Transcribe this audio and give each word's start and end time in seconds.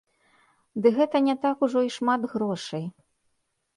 Ды 0.85 0.93
гэта 0.95 1.21
не 1.27 1.35
так 1.45 1.57
ужо 1.67 1.79
і 1.91 1.93
шмат 1.99 2.21
грошай. 2.33 2.85